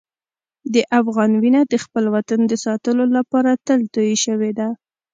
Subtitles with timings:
[0.73, 4.67] د افغان وینه د خپل وطن د ساتلو لپاره تل تویې شوې ده.